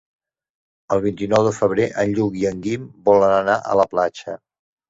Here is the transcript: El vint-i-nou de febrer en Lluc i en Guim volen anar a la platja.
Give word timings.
El 0.95 1.03
vint-i-nou 1.03 1.43
de 1.49 1.51
febrer 1.59 1.87
en 2.05 2.15
Lluc 2.21 2.39
i 2.45 2.47
en 2.53 2.65
Guim 2.65 2.89
volen 3.11 3.35
anar 3.37 3.63
a 3.75 3.81
la 3.83 3.87
platja. 3.93 4.39